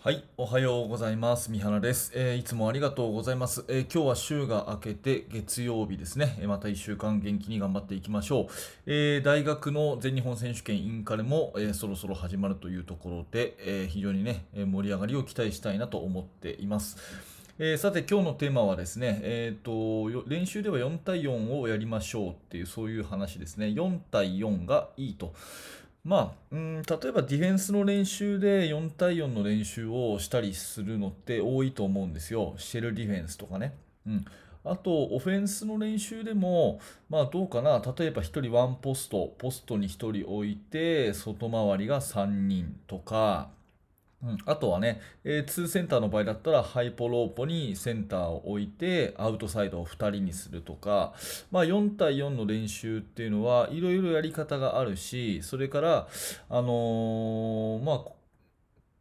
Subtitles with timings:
[0.00, 1.50] はい、おはようございます。
[1.50, 6.38] 三原です、えー、いつもありがとうございます、えー、今日は週が明けて月曜日ですね。
[6.46, 8.46] また1週間元気に頑張っていきましょう。
[8.86, 16.96] えー、大学の全日本選手権インカレも、えそろそろ始まるというところで、え非常にね、盛り上がりを期待したいなと思っています。
[17.58, 25.34] えー、さて今日のテーマはですね、えーと、練習では4対4をやりましょうっていうそういう話ですね4対4がいいと
[26.08, 32.54] まあ、うん、例えばディフェンスの練習で4対4の練習をしたりするのって多いと思うんですよ。
[32.56, 33.74] シェルディフェンスとかね。
[34.06, 34.24] うん。
[34.64, 43.50] あと、オフェンスの練習でも、まあどうかな、例えば1人ワンポスト、ポストに1人置いて、外回りが3人とか、
[44.20, 51.12] うん、あとはね、えー、2センターの場合だったらハイポローポにセンターを置いてアウトサイドを2人にするとか、
[51.52, 56.08] まあ、4対4の練習っていうのはいろいろやり方があるしそれから、
[56.50, 58.17] あのー、まあ、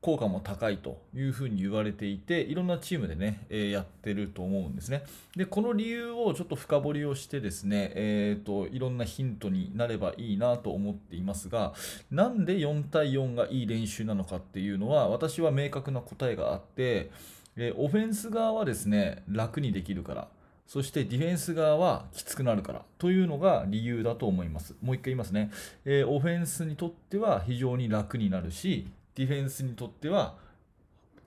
[0.01, 5.03] 効果も高いというふうに言われていていろんなチームでね、えー、やってると思うんですね
[5.35, 11.73] でこの理由をちょっと深掘りをしてですね、えーと、いろんなヒントになればいいなと思っていますが
[12.11, 17.09] なんで4対4がいい練習なのかっていうのは私は明確な答えがあって、
[17.55, 20.27] えー、オフェンス側はですね楽にできるから
[20.67, 24.75] そしてディフェンス側はきつくなるからというのが理由だと思います。
[24.81, 25.49] もう一回言いますね。
[25.85, 28.85] えー、オフェンスにとっては非常に楽になるし、
[29.17, 30.35] ディフェンスにとっては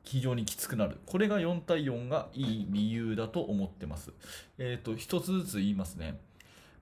[0.04, 0.98] 非常にきつくなる。
[1.06, 4.12] これが4対4がいい理由だと思ってます。
[4.58, 6.20] えっ、ー、と、一つずつ言いますね。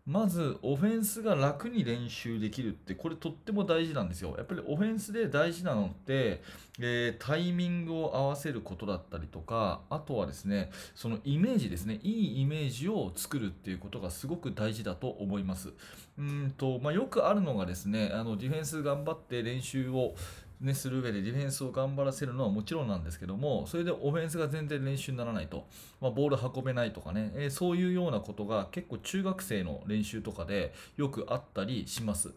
[0.06, 4.34] まず、オフェンスが楽に練習できるって、これとっても大事なんですよ。
[4.36, 6.42] やっぱりオフェンスで大事なのって、
[6.78, 15.74] えー、タイミングを合わせることだったりとか、あとはですね、そのイメージですね、いいイメージを作るっていうことがすごく大事だと思います。
[16.18, 20.14] うんと、まあ、よくあるのがですね、あのディフェンス頑張って練習を
[20.60, 25.66] ね、する上でディフェンスを頑張らせるのはもちろんなんですけども、それでオフェンスが全然練習にならないと、
[26.00, 32.30] まあ、ボール運べないとかね、えー、そういうようなことが結構中学生の練習とかでよくあったりします。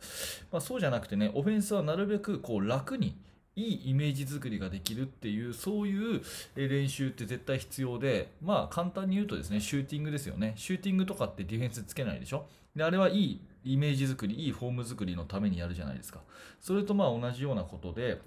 [0.51, 3.15] まあ、そうじゃなくてね、オフェンスはなるべくこう楽に、
[3.55, 6.21] いいイメージ作りができるっていうそういう
[6.55, 10.53] 練習って絶対必要でまあ簡単に言うとですねシューティングですよね。
[10.55, 12.45] シューティングとかってディフェンスつけないでしょ？
[12.75, 16.21] であれはいいイメージ作りいいフォーム作りのためにやるじゃないですか。
[16.61, 18.21] それとまあ同じようなことで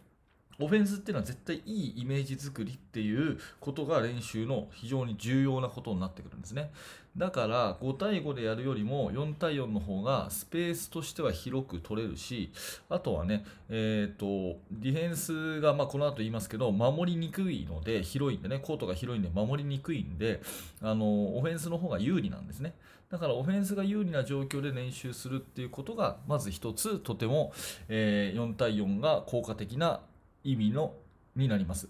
[0.61, 6.71] オフェンスっていうのは絶対いいイメージ作りっていうことが練習の非常に重要なことになってくるんですね。
[7.17, 12.51] だから5対5でやるよりも4対4の方がスペースとしては広く取れるし、
[12.89, 20.43] あとはね、えっ、ー、と、ディフェンスが、まあ、この後言いますけど、守りにくいので、広いんでね、コートが広いんで守りにくいんで、
[20.83, 22.75] あの、オフェンスの方が有利なんですね。
[23.11, 27.53] だからオフェンスが有利な状況で練習するっていうことが、まず一つとても、
[27.89, 30.01] えー、4対4が効果的な
[30.45, 30.93] 意味の
[31.35, 31.89] になります。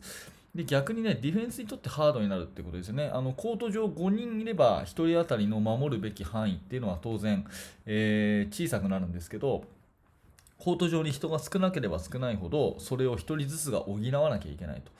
[0.54, 3.10] で逆にね、ディフェンスにとってハードになるってことですよね。
[3.12, 7.44] あのコート上5人いれば1人当たりの守るべき範囲っていうのは当然、
[7.86, 9.64] えー、小さくなるんですけど、
[10.58, 14.92] コート上に人が少なければ少ないほど、それを1人ずつが補わなきゃいけないと。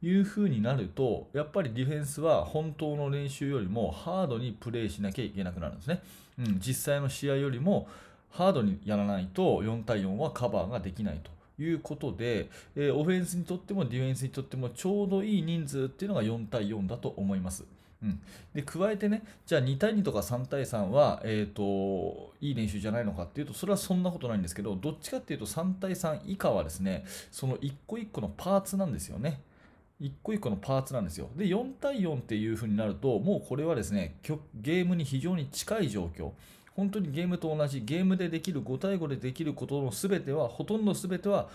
[0.00, 6.02] いう風になると、やっぱりディフェンスは本当の練習よりもハードにプレーしなきゃいけなくなるんですね。
[6.38, 7.88] うん、実際の試合よりも
[8.30, 11.30] ハードにやらないと4対4はカバーができないと。
[11.58, 17.64] いうことで、え、オフェンスにとってもディフェンスにとってもちょうどいい人数っていうのが4対4だと思います。
[18.00, 18.20] うん、
[18.54, 29.40] で加えてね、じゃあ2対2とか3対3は、えーと、いい練習じゃないのかっていうと、それはそんなことないんですけど、どっちかっていうと3対3以下はですね、その1個1個のパーツなんですよね。
[30.00, 31.28] 1個1個のパーツなんですよ。
[31.36, 34.14] で、4対4っていう風になると、もうこれはですね、
[34.54, 36.30] ゲームに非常に近い状況。
[36.78, 41.48] 本当にゲームと同じ、ゲームでできる5対5でできることの全ては、ほとんど全ては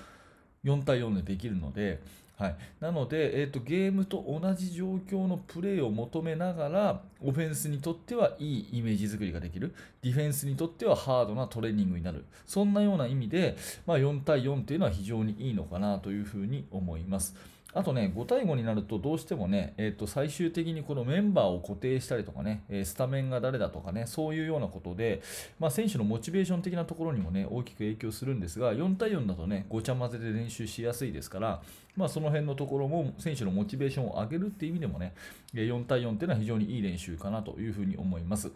[0.66, 2.02] 4対4でできるので、
[2.38, 13.56] はい、なので、えーと、ゲームと同じ状況のプレーを求めながら、オフェンスにとってはいいイメージ作りができる、ディフェンスにとってはハードなトレーニングになる、そんなような意味で、
[13.86, 17.34] まあ、4対4っていうのは非常にいいのかなというふうに思います。
[17.76, 25.22] あとね、5対5になるとどうしてもね、えー、と最終的にこのメンバーを固定したりとかね、スタメンが誰だとかね、そういうようなことで、
[25.60, 31.62] まあ、選手のモチベーション的なところにもね、大きく影響するんですが、4対4だとね、ごちゃ混ぜで練習しやすいですから、
[31.96, 35.14] まあ、その辺のところも選手のモチベーションを上げるっていう意味でもね、
[35.54, 38.52] 4対4っていうのは非常にいい練習かなというふうに思います。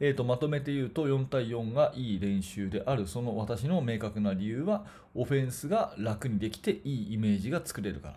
[0.00, 3.06] えーと、まとめて言うと4対4がいい練習である。
[3.06, 8.14] その私の明確な理由はオフェンスが楽にできていいイメージが作れるから。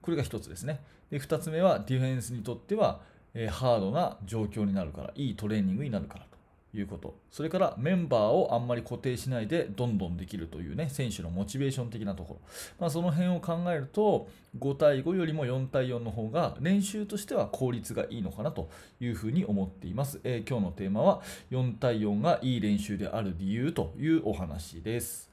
[0.00, 0.80] これが1つですね。
[1.10, 3.00] で2つ目はディフェンスにとっては、
[3.34, 6.26] え、ハードな状況になるからいいトレーニングになるから
[6.74, 7.16] いうこと。
[7.30, 12.40] それからメンバーをあんまり固定しないでどんどんできるというね選手のモチベーション的なところ、
[12.78, 14.28] まあ、その辺を考えると
[14.58, 18.68] 5対5よりも4対4の方が練習としては効率がいいのかなと
[19.00, 25.29] いうふうに思っています、えー、今日のテーマは4対4がいい練習である理由というお話です。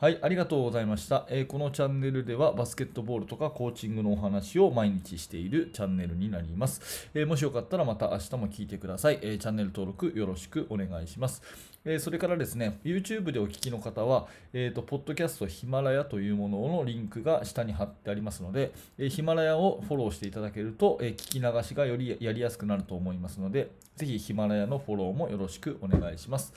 [0.00, 7.10] はい、ありがとうございました、えー、このチャンネルではバスケットボールとかコーチングのお話を毎日しているチャンネルになります。
[7.14, 11.42] えー、もしよかったらまた明日も聞いてください、えー、チャンネル登録よろしくお願いします。
[11.84, 26.52] えそれからですね、YouTube でお聞きの方は、えーと、ポッドキャストヒマラヤというもののリンクが下に貼ってありますので、えヒマラヤをフォローしていただけると、え聞き流しがよりやりやすくなると思いますので、ぜひヒマラヤのフォローもよろしくお願いします。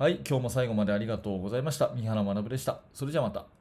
[0.00, 1.90] はい、今日も最後までありがとうございました。
[1.94, 2.80] 三原学でした。
[2.94, 3.59] それじゃあまた。